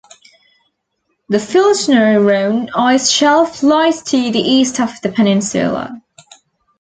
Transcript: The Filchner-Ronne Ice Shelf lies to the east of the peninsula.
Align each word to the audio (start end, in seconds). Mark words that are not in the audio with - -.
The 1.29 1.37
Filchner-Ronne 1.37 2.71
Ice 2.75 3.11
Shelf 3.11 3.61
lies 3.61 4.01
to 4.05 4.31
the 4.31 4.39
east 4.39 4.79
of 4.79 4.99
the 5.03 5.09
peninsula. 5.11 6.01